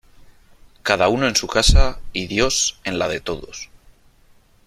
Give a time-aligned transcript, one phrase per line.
[0.81, 3.69] Cada uno en su casa, y Dios en la de todos.